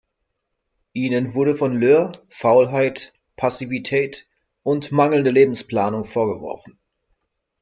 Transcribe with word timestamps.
Ihnen 0.93 1.35
wurde 1.35 1.55
von 1.55 1.79
Löhr 1.79 2.11
Faulheit, 2.31 3.13
Passivität 3.35 4.27
und 4.63 4.91
mangelnde 4.91 5.29
Lebensplanung 5.29 6.05
vorgeworfen. 6.05 6.79